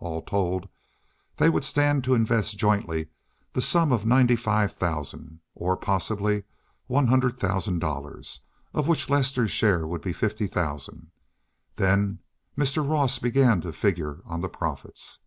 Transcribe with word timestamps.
All 0.00 0.22
told, 0.22 0.68
they 1.36 1.48
would 1.48 1.62
stand 1.64 2.02
to 2.02 2.16
invest 2.16 2.58
jointly 2.58 3.10
the 3.52 3.62
sum 3.62 3.92
of 3.92 4.04
ninety 4.04 4.34
five 4.34 4.72
thousand, 4.72 5.38
or 5.54 5.76
possibly 5.76 6.42
one 6.88 7.06
hundred 7.06 7.38
thousand 7.38 7.78
dollars, 7.78 8.40
of 8.72 8.88
which 8.88 9.08
Lester's 9.08 9.52
share 9.52 9.86
would 9.86 10.00
be 10.02 10.12
fifty 10.12 10.48
thousand. 10.48 11.12
Then 11.76 12.18
Mr. 12.58 12.82
Ross 12.84 13.20
began 13.20 13.60
to 13.60 13.70
figure 13.72 14.18
on 14.24 14.40
the 14.40 14.48
profits. 14.48 15.20